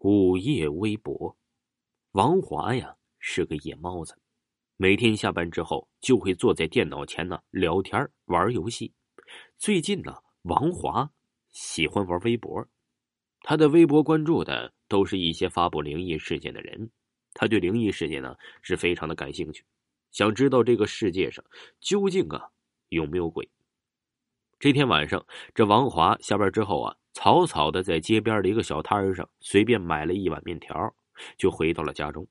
[0.00, 1.36] 午夜微博，
[2.12, 4.16] 王华呀是个夜猫子，
[4.76, 8.94] 每天下班之后就会坐在电脑前呢聊天玩游戏。
[9.56, 11.10] 最近呢，王华
[11.48, 12.64] 喜欢玩微博，
[13.40, 16.88] 他的微博关注的都是一些发布灵异事件的人。
[17.34, 19.64] 他对灵异事件呢是非常的感兴趣，
[20.12, 21.44] 想知道这个世界上
[21.80, 22.48] 究竟啊
[22.90, 23.50] 有没有鬼。
[24.58, 26.96] 这天晚上，这王华下班之后啊。
[27.14, 30.94] 草草的在街边的一个小摊上随便买了一碗面条，
[31.36, 32.28] 就回到了家中。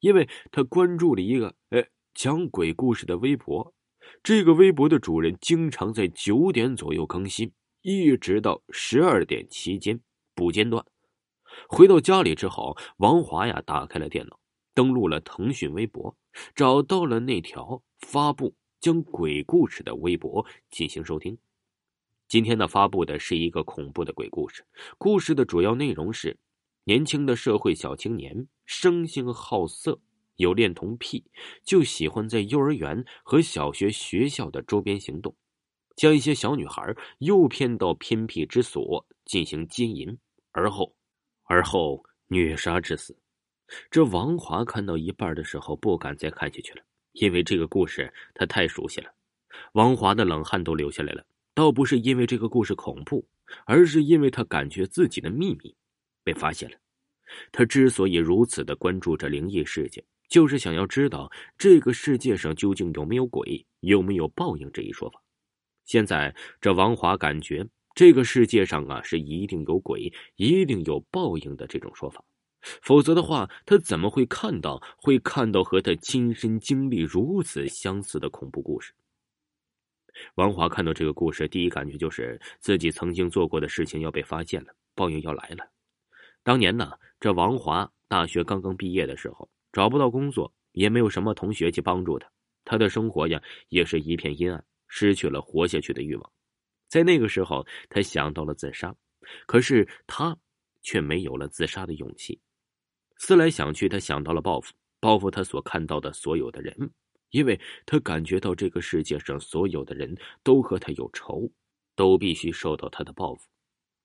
[0.00, 3.72] 因为他关注了一个哎讲鬼故事的微博，
[4.22, 9.98] 这个微博的主人经常在九点左右更新，一直到十二点期间
[10.34, 10.84] 不间断。
[11.66, 14.38] 回到家里之后，王华呀打开了电脑，
[14.74, 16.14] 登录了腾讯微博，
[16.54, 21.38] 找到了那条发布讲鬼故事的微博进行收听。
[22.28, 24.62] 今天呢，发布的是一个恐怖的鬼故事。
[24.98, 26.36] 故事的主要内容是：
[26.84, 29.98] 年轻的社会小青年生性好色，
[30.36, 31.24] 有恋童癖，
[31.64, 35.34] 就喜欢在幼儿园和小学学校的周边行动，
[35.96, 40.18] 将一些小女孩诱骗到偏僻之所进行奸淫，
[40.52, 40.94] 而后，
[41.44, 43.16] 而后虐杀致死。
[43.90, 46.82] 这王华看到一半的时候不敢再看下去了，
[47.12, 49.10] 因为这个故事他太熟悉了，
[49.72, 51.24] 王华的冷汗都流下来了。
[51.58, 53.26] 倒不是因为这个故事恐怖，
[53.66, 55.74] 而是因为他感觉自己的秘密
[56.22, 56.76] 被发现了。
[57.50, 65.20] 他之所以如此的关注这灵异事件，就是想要知道这个世界上究竟有没有鬼，有没有报应这一说法。
[65.84, 67.66] 现在这王华感觉
[67.96, 72.22] 这个世界上啊是一定有鬼，一定有报应的这种说法，
[72.82, 78.92] 否则的话，他怎么会看到会看到和他亲身经历如此相似的恐怖故事？
[80.34, 85.68] 王华看到这个故事，第一感觉就是自己曾经做过的事情要被发现了，报应要来了。
[86.42, 92.30] 当年呢，这王华大学刚刚毕业的时候，找不到工作，也没有什么同学去帮助他，
[92.64, 96.32] 他的生活呀也是一片阴暗，失去了活下去的欲望。
[96.88, 98.94] 在那个时候，他想到了自杀，
[99.46, 100.36] 可是他
[100.82, 102.40] 却没有了自杀的勇气。
[103.18, 106.90] 思来想去，他想到了报复，报复他所看到的所有的人。
[107.30, 111.50] 因为他感觉到这个世界上所有的人都和他有仇，
[111.94, 113.48] 都必须受到他的报复，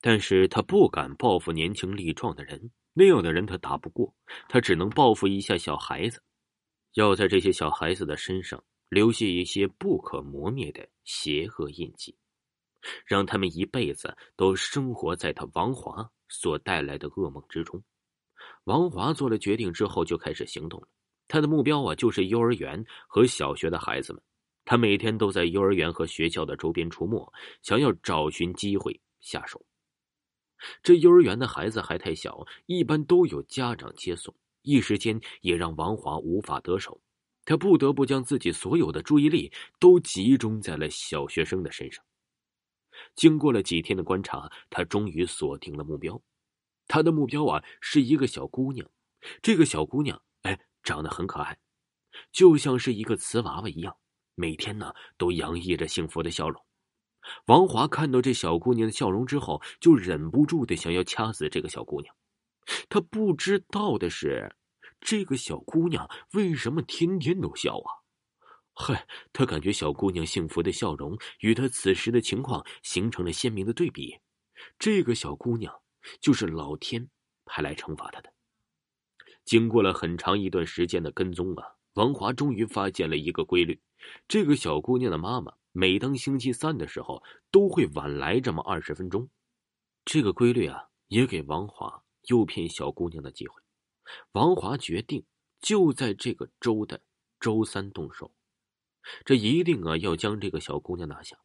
[0.00, 4.14] 但是他不敢报复年轻力壮的人，那样的人他打不过，
[4.48, 6.22] 他只能报复一下小孩子，
[6.94, 12.16] 要在这些小孩子的身上留下一些不可磨灭的邪恶印记，
[13.06, 17.82] 让他们一辈子都生活在他王华所带来的噩梦之中。
[18.64, 20.88] 王华做了决定之后，就开始行动了。
[21.28, 24.22] 他的目标啊，就是幼儿园和小学的孩子们。
[24.64, 27.32] 他每天都在幼儿园和学校的周边出没，
[27.62, 29.64] 想要找寻机会下手。
[30.82, 37.00] 这幼儿园的孩子还太小，一般都有家长接送，一时间也让王华无法得手。
[37.44, 42.04] 他不得不将自己所有的注意力都集中在了小学生的身上。
[43.14, 46.20] 经过了几天的观察，他终于锁定了目标。
[46.88, 48.90] 他的目标啊，是一个小姑娘。
[49.42, 50.20] 这个小姑娘。
[50.42, 51.58] 哎长得很可爱，
[52.30, 53.96] 就像是一个瓷娃娃一样，
[54.36, 56.64] 每天呢都洋溢着幸福的笑容。
[57.46, 62.14] 王华看到这小姑娘的笑容之后，就忍不住的想要掐死这个小姑娘。
[62.88, 64.54] 他不知道的是，
[65.00, 67.90] 这个小姑娘为什么天天都笑啊？
[68.72, 74.20] 嗨，他感觉小姑娘幸福的笑容与他此时的情况形成了鲜明的对比。
[74.78, 75.74] 这个小姑娘
[76.20, 77.10] 就是老天
[77.44, 78.35] 派来惩罚他的。
[79.46, 81.64] 经过了很长一段时间的跟踪啊，
[81.94, 83.80] 王华终于发现了一个规律：
[84.26, 89.30] 这个小姑娘的妈妈每当星期三的时候都会晚来这么二十分钟。
[90.04, 93.54] 这个规律啊，也给王华诱骗小姑娘的机会。
[94.32, 95.24] 王华决定
[95.60, 97.00] 就在这个周的
[97.38, 98.32] 周三动手，
[99.24, 101.36] 这一定啊要将这个小姑娘拿下。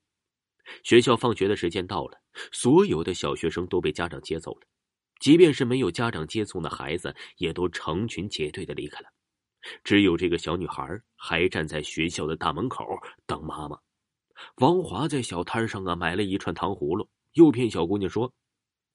[0.83, 2.19] 学校放学的时间到了，
[2.51, 4.67] 所有的小学生都被家长接走了。
[5.21, 9.07] 即便是没有家长接送的孩子，也都成群结队的离开了。
[9.83, 12.83] 只有这个小女孩还站在学校的大门口
[13.27, 13.77] 等妈妈。
[14.55, 18.33] 王华在小摊上啊买了一串糖葫芦，诱骗小姑娘说，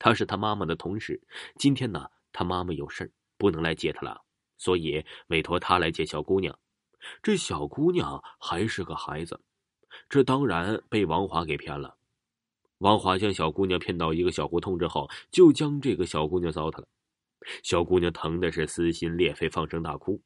[0.01, 1.23] 她是她妈妈的同事，
[1.61, 4.21] 今天呢她妈妈有事不能来接她了，
[4.59, 6.59] 所以委托她来接小姑娘。
[7.23, 9.41] 这小姑娘还是个孩子，
[10.09, 11.97] 这当然被王华给骗了。
[12.79, 16.87] 王华将小姑娘骗到一个小胡同之后，就将这个小姑娘糟蹋了。
[17.63, 20.21] 小姑娘疼的是撕心裂肺，放声大哭。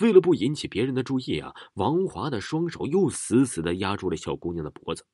[0.00, 5.04] 为了不引起别人的注意啊，王华的双手又死死的压住了小姑娘的脖子。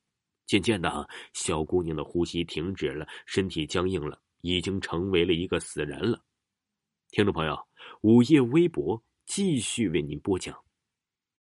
[0.47, 6.21] 渐渐的，小姑娘的呼吸停止了，身体僵硬了，已经成为了一个死人了。
[7.11, 7.59] 听众朋友，
[8.03, 10.57] 午夜微博继续为您播讲。